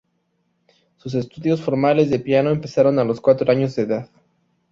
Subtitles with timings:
[0.97, 4.09] Sus estudios formales de piano empezaron a los cuatro años de edad.